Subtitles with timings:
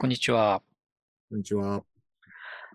[0.00, 0.62] こんにちは。
[1.28, 1.82] こんにちは。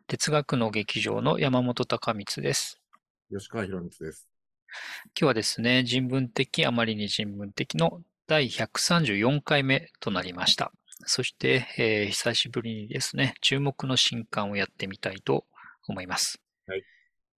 [0.08, 2.82] 哲学の劇場の山本隆光です。
[3.32, 4.28] 吉川博光です。
[4.68, 10.74] 今日はですね、人文的、あまりに人文的の第134回目となりました。
[11.06, 15.46] そして、えー久しぶりにですね、注目の新刊をやってみたいと
[15.88, 16.42] 思います。
[16.68, 16.84] はい。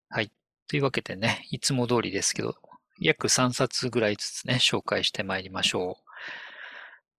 [0.10, 0.32] はい。
[0.68, 2.56] というわけでね、いつも通りですけど、
[3.00, 6.05] 約3冊ぐらいずつね、紹介してまいりましょう。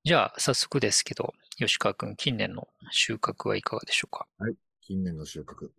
[0.07, 4.29] じゃあ、早速ですけど、吉川くん、近年の収穫はいかがでしょうか？
[4.81, 5.71] 近年の収穫。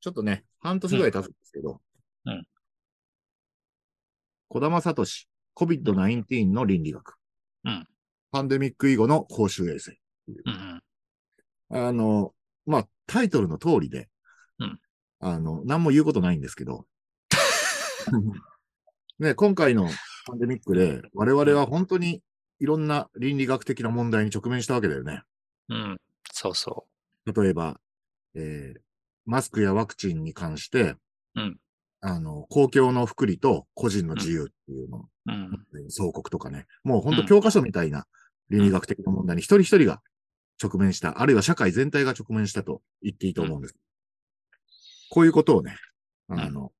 [0.00, 1.82] ちょっとね、半年ぐらい経つんですけど。
[2.24, 2.46] うん。
[4.48, 5.04] 小玉聡、
[5.54, 7.16] COVID-19 の倫理学。
[7.66, 7.86] うん。
[8.32, 9.98] パンデミック以後の公衆衛生。
[10.26, 10.80] うん
[11.70, 11.86] うん。
[11.86, 12.32] あの、
[12.64, 14.08] まあ、タイトルの通りで、
[14.58, 14.80] うん
[15.20, 16.86] あの、何も言うことないんですけど、
[19.20, 19.90] ね、今回の
[20.26, 22.22] パンデミックで、我々は本当に
[22.58, 25.22] いろんな倫理学的な問題に直面したわけだよね。
[25.68, 26.00] うん。
[26.32, 26.86] そうそ
[27.26, 27.80] 例えば、
[28.34, 28.80] えー
[29.28, 30.94] マスクやワクチンに関して、
[31.34, 31.58] うん
[32.00, 35.08] あの、公共の福利と個人の自由っていうの、う。
[35.26, 35.32] う
[35.86, 35.90] ん。
[35.90, 38.06] 総国とかね、もう本うん当教科書みたいな
[38.50, 40.00] 倫理学的な問題に一人一人が
[40.62, 43.74] 直面した、あるいは社会全体が直面したと言っていいと思うんです。
[45.10, 45.76] こういうことをね、
[46.28, 46.70] あの、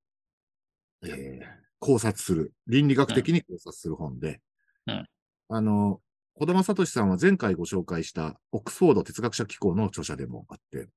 [1.04, 4.40] えー考察する、倫理学的に考察する本で、
[4.86, 5.06] うん
[5.48, 6.00] あの、
[6.34, 10.88] 小玉聡さんは前回ご紹介したオックスフォード哲学者機構の著者でもあって、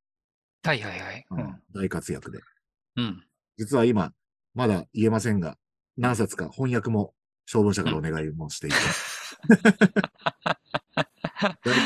[0.64, 1.26] はいはいはい。
[1.32, 1.62] うん。
[1.74, 2.40] 大活躍で。
[2.98, 3.16] うん。
[3.16, 3.22] こ
[3.58, 4.12] 実は今、
[4.54, 5.58] まだ言えませんが、
[5.98, 7.14] 何冊か翻訳も
[7.46, 8.76] 消防車からお願いもしていて。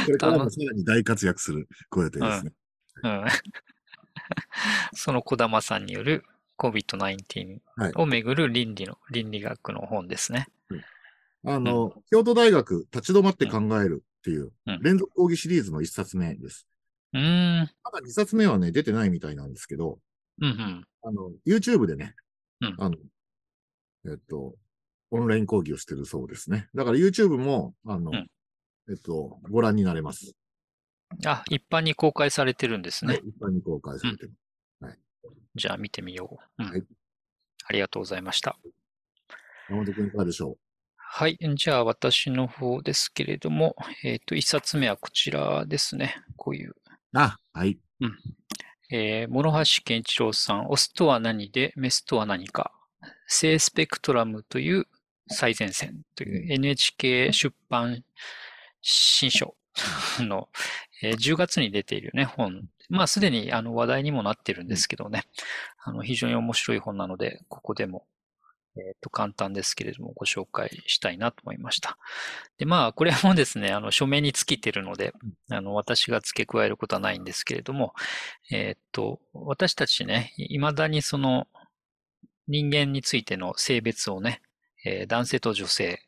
[0.06, 2.54] これからもさらに大活躍するご予定ですね。
[3.04, 3.26] うん。
[4.94, 6.24] その小玉さんによる
[6.58, 10.48] COVID-19 はいをめぐる倫理の、倫理学の本ですね。
[11.46, 16.68] あの、京都大学立ち止まって考えるっていううん連続講義シリーズの一冊目です。
[17.14, 17.70] うーん。
[17.84, 20.00] まだ二冊目はね、出てないみたいなんですけど、
[20.42, 20.88] うんうん。
[21.04, 22.16] あの、YouTube でね、
[22.62, 22.96] うんあの、
[24.06, 24.56] えっと、
[25.12, 26.70] オンライン講義をしてるそうですね。
[26.74, 28.28] だから YouTube も、あの、うん
[28.90, 30.34] えっと、ご覧になれます。
[31.26, 33.20] あ、一般に公開されてるんですね。
[33.24, 34.34] 一般に公開されてる。
[35.56, 36.64] じゃあ見てみよう。
[36.64, 36.70] うん。
[36.70, 36.84] はい
[37.66, 38.58] ありがとうございました。
[39.70, 40.58] 山本君いかがでしょ
[41.16, 41.38] はい。
[41.38, 46.16] じゃあ私の方ですけれども、えっ、と、一冊目はこちらですね。
[46.38, 46.76] こういうう
[47.14, 47.78] あ、はい。
[48.90, 52.72] えー、諸橋健一郎さん、オスとは何で、メスとは何か、
[53.28, 54.88] 性スペクトラムという
[55.28, 58.04] 最前線という NHK 出版
[58.82, 59.54] 新書
[60.18, 60.50] の、
[61.04, 62.64] えー10月に出ているね、本。
[62.90, 65.26] まあ、すでにあの話題にもなってるんですけどね、
[65.84, 68.08] あの非常に面白い本なので、ここでも、
[68.76, 71.98] えっと、簡単ですけれども、ご紹介したいなと思いました。
[72.58, 75.14] で、まあ、これもですね、あの、書名に尽きてるので、
[75.50, 77.94] あの、私が付け加えることはないんですけれども、
[78.52, 81.48] えーっと、私たちね、未だにその
[82.48, 84.42] 人間についての性別をね、
[84.86, 86.00] えー男性と女性、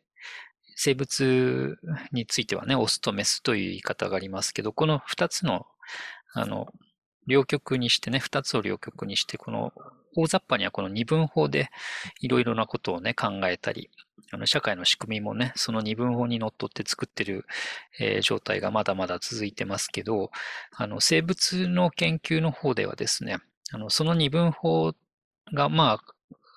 [0.75, 1.77] 生物
[2.11, 5.65] についてはね、オスとメスという言い方がありますけど、この二つの、
[6.33, 6.67] あの、
[7.27, 9.71] 両極にしてね、二つを両極にして、この
[10.15, 11.69] 大雑把にはこの二分法で
[12.21, 13.89] いろいろなことをね、考えたり、
[14.31, 17.45] あの社会の仕組みもね、その二分法にのっとって作ってる、
[17.99, 20.31] えー状態がまだまだ続いてますけど、
[20.75, 23.37] あの、生物の研究の方ではですね、
[23.71, 24.93] あの、その二分法
[25.53, 26.13] が、まあ、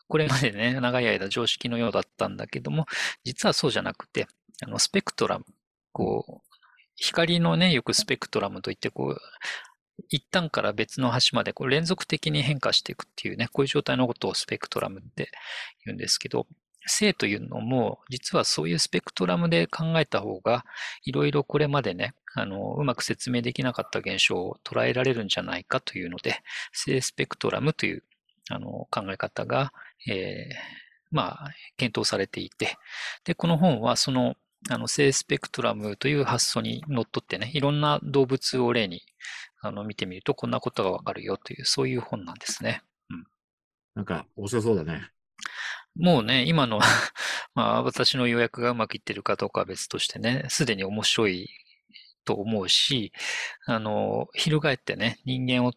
[0.09, 2.87] これまでね、 長い間常識のようだったんだけども、
[3.25, 4.27] 実はそうじゃなくて、
[4.63, 5.45] あの、スペクトラム、
[5.93, 6.57] こう、
[6.97, 9.21] 光のね、よくスペクトラムといって、こう、
[10.09, 15.31] 一端から別の端までこう連続的に変化していくっていうね、こういう状態のことをスペクトラムって
[15.85, 16.47] 言うんですけど、
[16.87, 20.65] 性というのも、実はそういうスペクトラムで考えた方が、
[21.05, 26.41] いろいろこれまでね、あの、うまく説明できなかった現象を捉えられるんじゃないかというので、
[26.73, 28.03] 性スペクトラムという、
[28.51, 29.73] あの、考え方が、
[30.09, 32.77] えーまあ、検討されていて、
[33.25, 34.35] で、この本はその、
[34.69, 39.03] あの、性スペクトラムという発想にのっとってね、いろんな動物を例に、
[39.61, 42.83] あの、見てみるとこんなことがわかるよという、そういう本なんですね。
[43.99, 45.11] なんか、面白そうだね。
[45.97, 46.79] もうね、今の
[47.55, 51.51] まあ、私の予約がうまくいってるかどうかは別としてね、すでに面白い
[52.25, 53.13] と思うし、
[53.67, 55.73] あの、翻ってね、人間を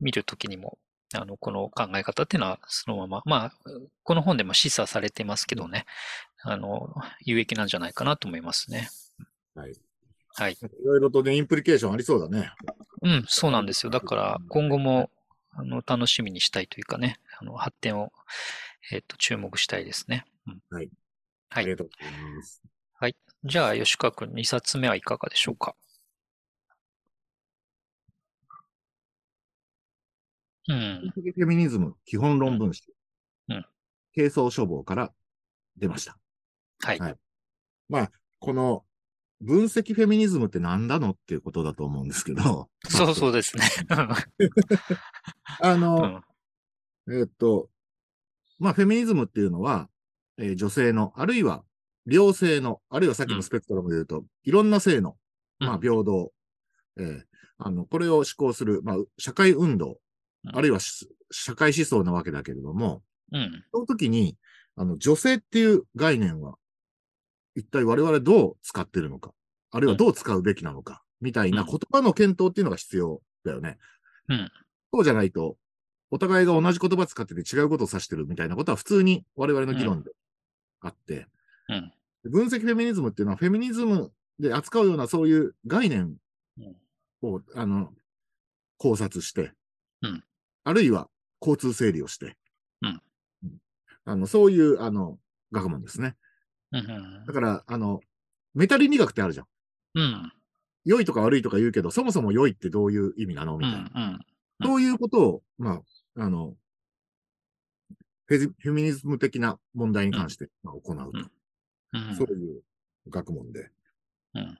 [0.00, 0.78] 見るときにも、
[1.12, 3.52] あの、この考え方っていうのはそのまま、まあ、
[4.02, 5.84] この本でも示唆されてますけどね、
[6.44, 6.94] あの、
[7.26, 8.88] 有益なんじゃないかなと思いますね。
[9.54, 9.74] はい。
[10.38, 10.52] はい。
[10.52, 12.52] いろいろとね、インプリケーションありそうだね。
[13.02, 13.90] うん、そうなんですよ。
[13.90, 15.10] だから、今後も、
[15.52, 18.12] あの、楽しみにしたいというかね、あの、発展を、
[18.92, 20.24] えっと、注目したいですね。
[20.46, 20.60] うん。
[20.70, 20.90] はい。
[21.48, 22.62] はいありがとうございます。
[23.44, 25.76] じゃあ、吉川君、2冊目はいかがでしょうか？
[30.68, 31.12] うん。
[31.14, 32.82] フェミニズム基本論文集、
[33.48, 33.64] うん
[34.16, 35.12] 軽装書房から
[35.76, 36.18] 出ました。
[36.80, 36.98] はい。
[36.98, 37.16] はい
[37.88, 38.10] まあ、
[38.40, 38.85] この
[39.40, 43.64] 分析フェミニズムって何だのっていうことだと思うんですけど、 そうそうですね。
[45.60, 46.24] あうの、ん。
[47.12, 47.68] えっと、
[48.58, 49.88] まあ、フェミニズムっていうのは、
[50.38, 51.64] えー女性の、あるいは
[52.06, 55.16] 両性の、あるいはさっきのスペクトラムで言うと、いろんな性の、
[55.58, 56.32] まあ、うん平等、
[56.96, 57.22] えー
[57.58, 59.98] あの、これを施行する、まあ、社会運動、
[60.44, 63.64] うんあるいはし社会思想なわけだけれども、うん。
[63.72, 64.36] その時に、
[64.76, 66.56] あの、女性っていう概念は、
[67.56, 69.32] 一体我々どう使ってるのか、
[69.70, 71.66] あるいはどう使うべきなのか、みたいなうん。
[71.66, 73.78] 言葉の検討っていうのが必要だよね。
[74.28, 74.50] うん。
[74.92, 75.56] そうじゃないと、
[76.10, 80.12] お互いが同じ言葉使ってて違うことを指してるみたいなことは普通に我々の議論で
[80.80, 81.26] あって、
[81.68, 81.92] うん。
[82.30, 86.14] 分析フェミニズムっていうのはフェミニズムで扱うようなそういう概念
[86.58, 86.76] うん。
[87.22, 87.92] を、あの、
[88.76, 89.52] 考察して、
[90.02, 90.24] うん。
[90.64, 91.08] あるいは
[91.40, 92.36] 交通整理をして、
[92.82, 93.00] うん。
[94.04, 95.18] あの、そういう、あの、
[95.52, 96.16] 学問ですね。
[96.72, 98.00] うんだから、あの、
[98.54, 99.46] メタ倫理学ってあるじゃん。
[99.94, 100.32] うん。
[100.84, 103.80] 良いとか悪いとか言うけど、そもそも良いってどういう意味なのうみたいな。
[103.80, 103.90] ん。
[103.94, 104.20] うん。
[104.62, 105.82] そういうことを、ま
[106.16, 106.54] あ、あの、
[108.26, 111.30] フェジフェミニズム的な問題に関して、まあ、行うと、
[111.92, 112.16] うん。
[112.16, 112.62] そういう
[113.08, 113.70] 学問で。
[114.34, 114.58] うん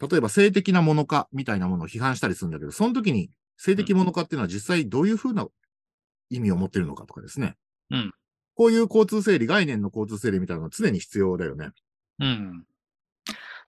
[0.00, 5.46] 例えば性的なものかみたいなものを批判したりするんだけど、その時に性的ものかっていうのは実際どういうふうな
[6.30, 7.56] 意味を持ってるのかとかですね。
[7.90, 8.12] うん
[8.58, 11.70] こういう交通整理、概念の交通整理みたいなのは常に必要だよね。
[12.18, 12.64] うん。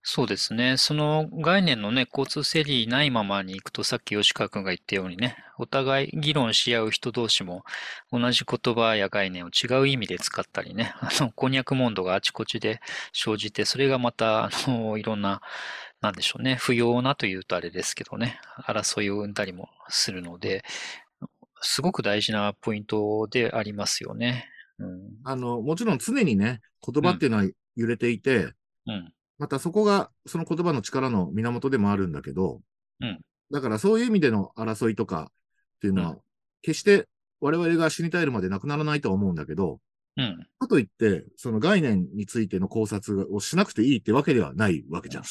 [0.03, 0.75] そうですね。
[0.75, 7.63] その概念のね、交通整理ないままに行くと、さっき吉川君が言ったようにね、お互い議論し合う人同士も
[8.11, 12.81] 同じ言葉や概念を違う意味で使ったりね、 あの、こんにゃくモンドがあちこちで
[13.13, 15.41] 生じて、それがまた、あの、いろんな、
[16.01, 20.65] なんでしょうね、不要なというとあれですけどね、争いを生んだりもするので、
[21.61, 24.50] すごく大事なポイントでありますよね。
[24.81, 25.11] うん。
[25.23, 27.43] あの、もちろん常にね、言葉っていうのは
[27.75, 28.53] 揺れていて、
[28.87, 29.13] うん。
[29.37, 32.61] またそこがその言葉の力の源でもあるんだけど、
[32.99, 33.19] うん
[33.51, 36.15] だからそういう意味での争いとかっていうのは、
[36.61, 37.09] 決して
[37.41, 39.79] 我々が死に絶えるまでなくならないとは思うんだけど、
[40.17, 40.47] うん。
[40.59, 45.23] かといって、その概念についての考察をしなくていいってわけではないわけじゃん。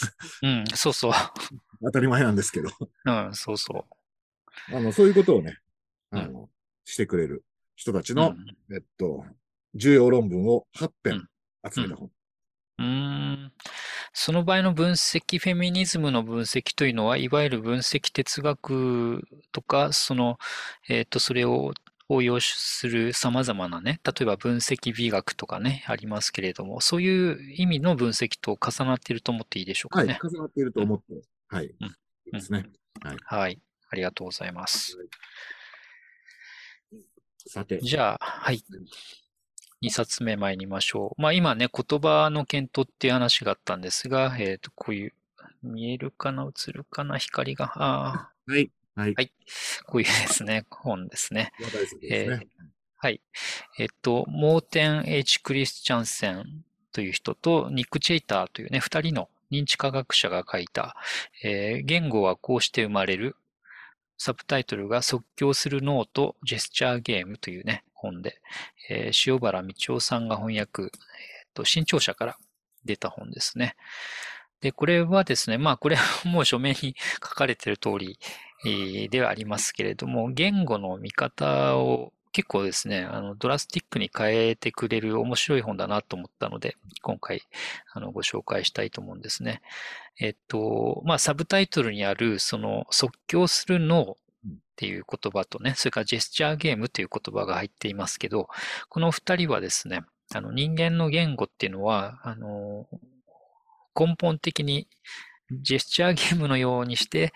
[0.43, 0.65] うん。
[0.75, 1.13] そうそう。
[1.83, 2.69] 当たり前なんですけど。
[3.07, 3.35] うん。
[3.35, 3.87] そうそ
[4.73, 5.59] あの、そういうことをね、
[6.11, 6.51] あうんの、
[6.85, 7.45] してくれる
[7.77, 8.17] 人たちう。
[8.17, 8.35] の、
[8.71, 9.25] えっと、
[9.75, 11.29] 重要論文を8う編ん
[11.71, 12.11] 集めた本。
[12.79, 12.87] うん。
[12.87, 13.53] うーん。
[14.13, 19.23] その場合の分析、フェミニズムの分析というのは、いわゆる分析哲学
[19.53, 20.39] とか、その、
[20.89, 21.73] えっと、それを
[22.09, 30.19] 応用する様々なね、例えば分析美学とかね、ありますけれども、そういう意味の分析と重なっていると思っていいでしょうかはい、ね。
[30.23, 31.91] 重なっていると思って、はい、うんい
[32.27, 32.67] いですね。
[33.25, 33.61] はい。
[33.91, 34.99] ありがとうございます。
[37.47, 38.63] さて、じゃあ、はい。
[39.83, 41.23] 2冊目参りましょう。
[41.23, 45.15] まあ今ね、言葉の検討っていう話があったんですが、えっと、こういう、
[45.63, 47.73] 見えるかな映るかな光が。
[47.77, 49.33] あはい、はい、はい
[49.83, 51.53] あ、こういうですね、本ですね。
[51.87, 51.97] す
[52.29, 52.47] ね。
[52.97, 53.21] はい。
[53.79, 60.97] えっと、モーテン・ H・ クリスチャンセンという人と、ニック・チェイターというね、二人の認知科学者が書いた、
[61.43, 63.37] えー言語はこうして生まれる、
[64.19, 68.41] サブタイトルが即興する脳とジェスチャーゲームというね、本で、
[68.89, 70.91] えー塩原道夫さんが翻訳、えっ
[71.55, 72.37] と、新潮社から
[72.85, 73.77] 出た本ですね。
[74.61, 78.19] で、これはですね、まあこれはもう書面に書かれてる通り、
[79.09, 87.43] ではありますけれども、言語の見方を結構ですね、あの、ドラスティックに変えてくれる面白い本だなと思ったので、今回、
[87.93, 89.63] あの、ご紹介したいと思うんですね。
[90.19, 94.17] えっと、まあ、サブタイトルにある、その、即興する脳
[94.81, 98.49] っていう言葉とね、それからジェスチャーゲームっていう言葉が入っていますけど、
[98.89, 102.87] この二人はですね、あの、人間の言語っていうのは、あの、
[103.95, 104.89] 根本的に
[105.53, 107.35] ジェスチャーゲームのようにして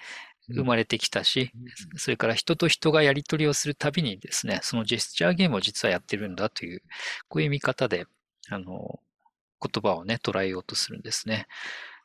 [0.48, 1.52] 生まれてきたし、
[1.96, 6.80] それから人と人がやり取りをするたびにですね、そのジェスチャーゲームを実はやってるんだという、
[7.28, 8.06] こういう見方で、
[8.48, 9.00] あの、
[9.60, 11.46] 言葉をね、捉えようとするんですね。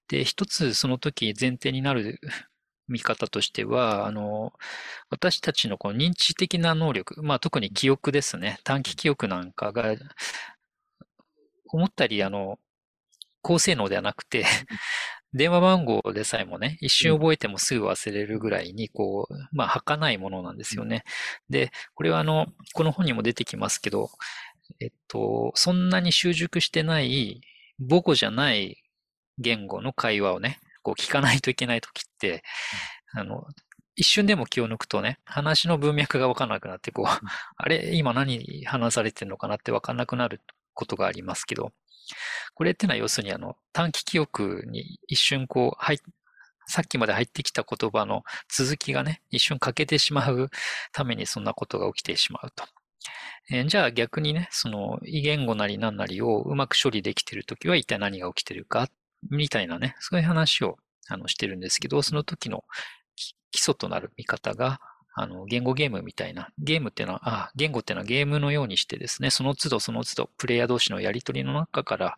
[0.10, 2.20] で、一つその時前提になる
[2.90, 4.54] 見方としては、あの、
[5.10, 9.96] 私たちのこの認知的な能力、まあ特に記憶ですね、短期記憶なんかが、
[11.72, 12.60] 思ったよりあの、
[13.42, 14.46] 高性能ではなくて、
[15.34, 21.04] 電話番号でさえもね、一瞬覚えてもすぐ忘れるぐらいに、こう、まあ、儚いものなんですよね。
[21.50, 24.10] で、これはあの、この本にも出てきますけど、
[24.80, 27.42] えっと、そんなに習熟してない、
[27.80, 28.82] 母語じゃない
[29.38, 32.44] 言語の会話をね、こう聞かないといけないときって、
[33.14, 33.46] あの、
[33.96, 37.06] 一瞬でも気を抜くとね、話の文脈がわからなくなって、こう、
[37.58, 40.42] あれ、今何話されてるのかなってわかんなくなる
[40.74, 41.74] ことがありますけど、
[42.56, 46.00] これってのは要するにあの、短期記憶に一瞬こう、入っ
[46.68, 50.50] さっきまで入ってきた言葉の続きがね、一瞬欠けてしまう
[50.94, 52.64] ためにそんなことが起きてしまうと。
[53.52, 58.88] えーじゃあ逆にね、その異言語なり何なりをうまく処理できているときは一体何が起きてるか、
[59.30, 62.64] みたいなね、そういう話をあのしてるんですけど、その時の
[63.16, 64.80] き基礎となる見方が、
[65.14, 72.18] あの、言語ゲームみたいな、ゲームっていうのは、あ、言語っていうのはゲームのようにしてですね、その都度その都度、プレイヤー同士のやりとりの中から、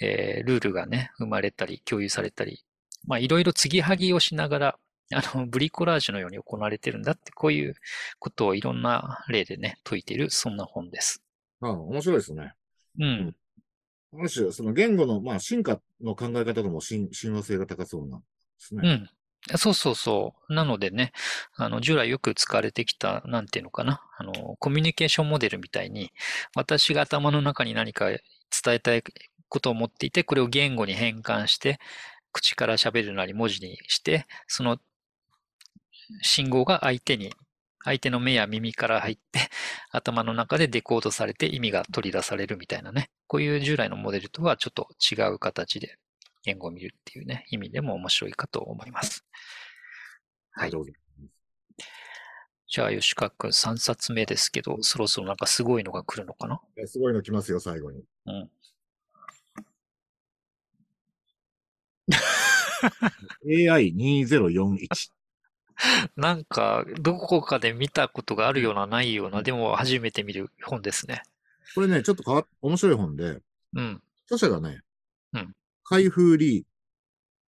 [0.00, 2.64] えールールがね、生まれたり、共有されたり、
[3.06, 4.78] まあ、いろいろ継ぎはぎをしながら、
[5.14, 7.74] あの、ブリコラージュのように行われてるんだって、こういう
[8.18, 11.22] ことをいろんな例でね、解いている、そんな本です。
[11.60, 12.54] ああ、面白いですね。
[12.98, 13.36] うん。
[14.14, 18.24] ある種、その言語の、まあ、進化の考え方とも親和性が高そうなんで
[18.58, 18.82] すね。
[19.48, 19.58] うん。
[19.58, 20.54] そうそうそう。
[20.54, 21.12] なのでね、
[21.56, 24.02] あの、従来よく使われてきた、なんていうのかな。
[24.18, 26.12] あの、コミュニケーションモデルみたいに、
[26.54, 28.20] 私が頭の中に何か伝
[28.68, 29.02] えたい
[29.48, 31.80] ことを持っていて、これを言語に変換して、
[32.32, 34.78] 口から喋るなり文字にして、その
[36.22, 37.32] 信号が相手に、
[37.84, 39.40] 相手の目や耳から入って、
[39.90, 43.10] 頭の中でデコードされて意味が取り出されるみたいなね。
[43.26, 45.98] こういう従来のモデルとはちょっと違う形で
[46.42, 49.24] 言語を見るっていうね、意味でも面白いかと思います。
[50.52, 50.72] はい
[52.72, 56.58] じゃあ、吉川くん3冊目ですけど、そろそろなんかすごいのが来るのかな？
[56.78, 58.02] えすごいの来ますよ、最後に。
[58.24, 58.50] うん。
[63.46, 64.88] AI2041。
[66.16, 71.22] なんか、どこかで見たことがあるような、ないような、でも初めて見る本ですね。
[71.74, 73.40] これね、ちょっと変わっ、面白い本で、
[73.74, 74.02] うん。
[74.26, 74.80] 著者がね、
[75.32, 76.64] うん開封リー、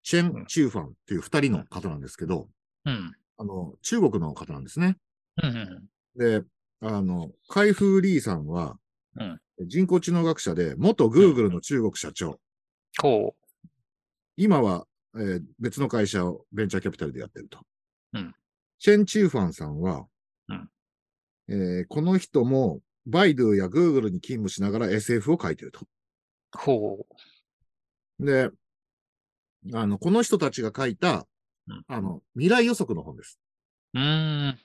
[0.02, 2.48] チェン・チューファンっていう二人の方なんですけど、
[2.84, 3.16] うん。
[3.38, 4.98] あの、中国の方なんですね。
[5.42, 5.88] うん。
[6.16, 6.42] で、
[6.80, 8.78] あの、開封リーさんは、
[9.16, 12.40] うん人工知能学者で、元グーグルの中国社長。
[12.98, 13.36] こ
[14.36, 17.60] 今は、えー別の会社をベンチャーキャピタルでやってると。
[18.14, 18.34] うん
[18.78, 20.06] チェン・チューファンさんは、
[20.48, 20.68] うん
[21.48, 25.80] えーこの人も、バイドゥやグーグルに勤務しながら SF を書いてると。
[25.80, 25.86] う。
[26.52, 27.06] ほ
[28.18, 28.50] で、
[29.72, 31.26] あの、この人たちが書いた、
[31.68, 33.38] うんあの、未来予測の本です。
[33.94, 33.98] う。
[33.98, 34.58] ん。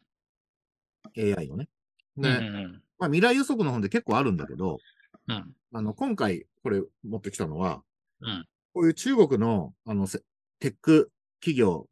[1.17, 1.69] AI のね。
[2.17, 2.23] うん。
[2.23, 4.79] で、うんまあ、未来予測の本で結構あるんだけど、
[5.27, 5.53] うん。
[5.73, 7.81] あの、今回これ持ってきたのは、
[8.21, 8.45] うん。
[8.73, 10.21] こういう中国の、あの、せ
[10.59, 11.87] テック企業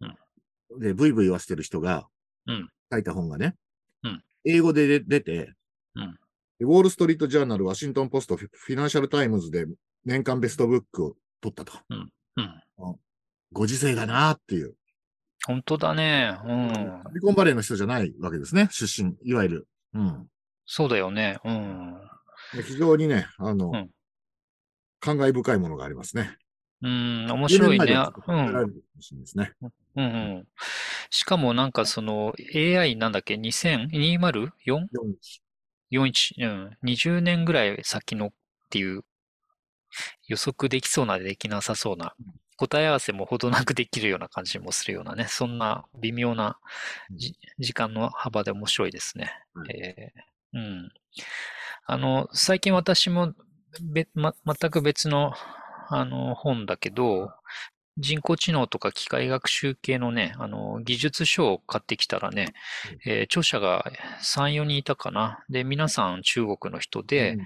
[0.80, 2.08] でブイブイ言わせてる人が
[2.46, 3.56] うん書いた本がね、
[4.04, 5.54] うん英語で出出て、
[5.96, 6.20] うん
[6.60, 9.68] でウォール・ストリート・ジャーナル、ワシントン・ポスト、フィナンシャル・タイムズで
[10.06, 11.74] 年間ベストブックを取ったと。
[11.90, 12.12] うん。
[13.52, 14.74] ご時世だなっていう。
[15.46, 16.36] 本当だね。
[16.46, 16.70] うん。
[17.10, 19.68] シリコンバレーの人じゃないわけですね、出身、いわゆる。
[19.94, 20.28] うん。
[20.66, 21.38] そうだよね。
[21.46, 21.96] うん。
[22.54, 23.90] で非常にね、あの、うん
[25.00, 26.38] 感慨深いものがありますね。
[26.82, 27.32] うん。
[27.32, 27.86] 面白いね。
[27.86, 27.94] 10年前で
[28.28, 28.84] うん。
[29.96, 30.08] うんう
[30.40, 30.48] ん。
[31.10, 34.52] しかもなんかその AI なんだっけ ?2000?204?
[34.66, 34.88] 4
[35.92, 38.32] 41、うん、20年ぐらい先のっ
[38.70, 39.04] ていう
[40.28, 42.14] 予測できそうなできなさそうな
[42.58, 46.58] 答え合わせもほどなくできるような感じもするようなね、そんな微妙な
[47.12, 49.32] じ時間の幅で面白いですね。
[49.54, 50.22] はいえー
[50.54, 50.92] うん。
[51.86, 53.34] あの、最近私も
[53.82, 55.34] べ、ま、全く別の
[55.90, 57.32] あの本だけど、
[57.98, 62.54] 人工知能とか機械学習系のね、あの、技術書を買ってきたらね、
[63.06, 63.92] えー著者が
[64.22, 65.44] 3、4人いたかな。
[65.50, 67.46] で、皆さん中国の人で、うん。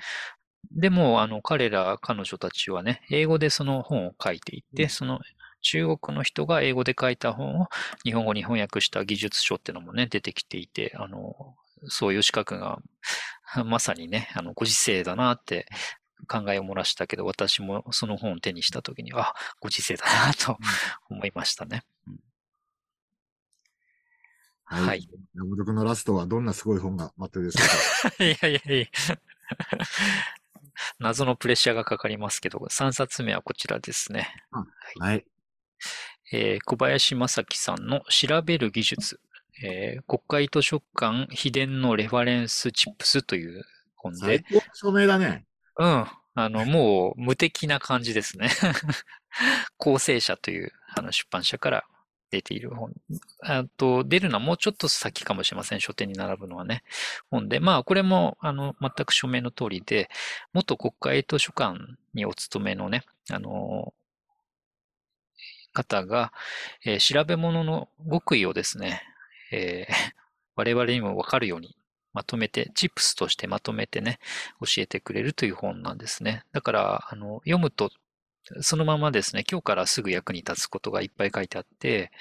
[0.72, 4.90] でも、あの、彼ら、彼女たちはね、英語でその本を書いていて、うん。
[4.90, 5.20] その
[5.62, 7.68] 中国の人が英語で書いた本を
[8.04, 11.56] 日本語に翻訳した技術書っていうのもね、出てきていて、あの、
[11.88, 12.80] そういう資格が、
[13.66, 15.68] まさにね、あの、ご時世だなって
[16.32, 20.58] 考えを漏らしたけど、私もその本を手にしたときに、あ、ご時世だなと
[21.10, 21.84] 思いましたね。
[22.08, 22.20] うん
[24.64, 24.84] はい。
[24.86, 25.10] はい。
[25.36, 27.66] 山本君のラストはどんなすごい本が待ってるでしょ
[28.08, 28.24] うか？
[28.24, 28.88] いやいやいや。
[31.00, 34.34] 謎のプレッシャーがかかりますけど、3冊目はこちらですね。
[35.00, 35.26] はい。
[36.32, 39.20] えー小林正樹さんの調べる技術、
[39.62, 43.66] えー国会図書館秘伝のレファレンスチップスという
[43.98, 45.46] 本で、最高の署名だね。
[45.78, 48.50] うん、あの、もう無敵な感じですね。
[49.78, 51.86] 構成者というあの出版社から
[52.32, 52.94] 出ている本。
[53.42, 55.82] あと、出るのはもうちょっと先かもしれません。
[55.82, 56.84] 書店に並ぶのはね。
[57.30, 60.10] 本で、まあ、これも、あの、全く署名の通りで、
[60.54, 61.78] 元国会図書館
[62.14, 63.94] にお勤めのね、あの、
[65.74, 66.32] 方が、
[66.86, 69.02] えー調べ物の極意をですね、
[69.52, 69.94] えー、
[70.56, 71.76] 我々にもわかるように
[72.14, 74.20] まとめて、チップスとしてまとめてね、
[74.60, 76.44] 教えてくれるという本なんですね。
[76.52, 77.92] だから、あの、読むと、
[78.62, 82.12] そのままですね、今日からすぐ役に立つことがいっぱい書いてあって、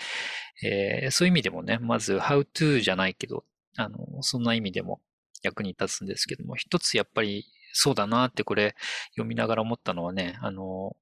[0.63, 3.45] えー、そういう意味でもね、まず、how to じゃないけど、
[3.77, 5.01] あの、そんな意味でも
[5.43, 8.75] 役に立つんですけども、一つやっぱりそうだなってこれ
[9.13, 10.97] 読みながら思ったのはね、あの、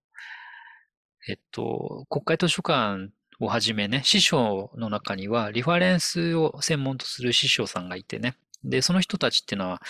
[1.28, 9.82] えっと、国会図書館をはじめね、師匠の中にはリファレンスを専門とする師匠さんがいてね、で、その人たちっていうのは、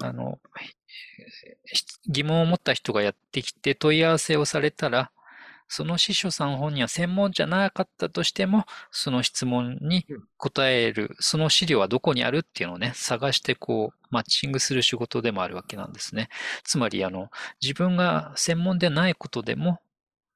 [0.00, 0.38] あの、
[2.06, 5.10] 疑問を持った人がやってきて問い合わせをされたら、
[5.68, 10.06] その司書さん本人は専門じゃなかったとしても、その質問に
[10.36, 16.28] 答える、その資料はどこにあるっていうのをね、探してこう、マッチングする仕事でもあるわけなんですね。
[16.62, 17.30] つまり、あの、
[17.62, 19.80] 自分が専門でないことでも、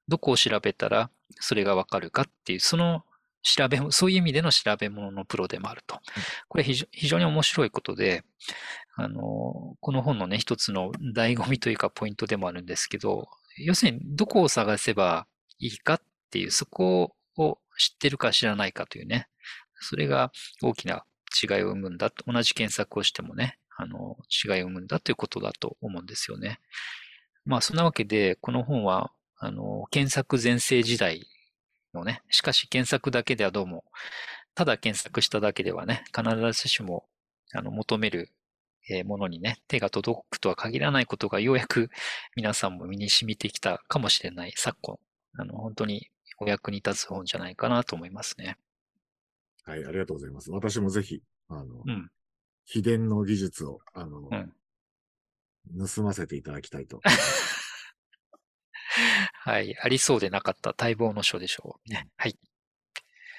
[0.09, 1.11] どこを調べたら
[1.41, 3.05] それがわかるかっていう、その
[3.47, 6.01] 調べ、そういう意味での調べ物のプロでもあると。
[6.49, 8.25] これ非常に面白いことで、
[8.97, 15.27] あの、この本のね、一つの醍醐味というかポイントでもあるんですけど、要するにどこを探せば
[15.59, 16.01] いいかっ
[16.31, 19.29] ていう、そこを知ってるか知らないかというね、
[19.81, 21.05] それが大きな
[21.43, 26.59] 違いを生むんだと、同じ検索をしてもね、あの、違いを生むんだということだと思うんですよね。
[27.45, 31.29] まあ、そんなわけで、この本は、あの、検索全盛時代
[31.97, 32.23] のね。
[32.31, 33.85] しかし検索だけではどうも、
[34.55, 37.07] ただ検索しただけではね、必ずしも、
[37.53, 38.31] あの、求める
[39.05, 41.89] ものにね、手が届くとは限らないことがようやく
[42.37, 44.99] 皆さんも身に染みてきたかもしれない昨今、
[45.39, 48.57] あの、本当にお役に立つ本じゃないかなと思いますね。
[49.65, 50.51] はい、ありがとうございます。
[50.51, 52.11] 私もぜひ、あの、うん、
[52.65, 57.01] 秘伝の技術を、あの、うん、盗ませていただきたいと。
[59.47, 59.77] はい。
[59.81, 62.09] ありそうでなかった待望の書でしょうね。
[62.17, 62.37] はい。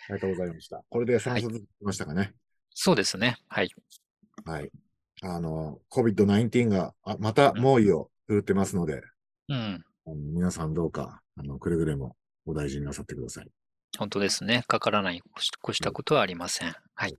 [0.09, 0.81] ありがとうございました。
[0.89, 2.33] これで3冊きましたかね、はい、
[2.73, 3.37] そうですね。
[3.49, 3.69] はい。
[4.45, 4.71] はい。
[5.21, 9.01] あの、COVID-19 があまた猛威を振るってますので、
[9.49, 9.83] うん。
[10.33, 13.51] 皆さんどうか、あの、くれぐれもお大事になさってください。
[13.97, 14.63] 本当ですね。
[14.65, 16.73] かからない越したことはありません。
[16.95, 17.17] はい。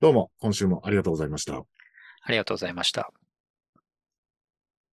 [0.00, 1.56] どうも、今週もありがとうございました。
[1.56, 3.10] ありがとうございました。